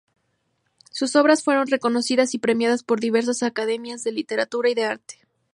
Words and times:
Sus 0.89 1.15
obras 1.15 1.43
fueron 1.43 1.67
reconocidas 1.67 2.33
y 2.33 2.39
premiadas 2.39 2.81
por 2.81 2.99
diversas 2.99 3.43
academias 3.43 4.03
de 4.03 4.11
literatura 4.11 4.67
y 4.71 4.73
de 4.73 4.85
arte. 4.85 5.21